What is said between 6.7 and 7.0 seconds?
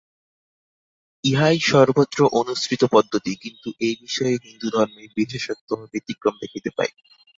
পাই।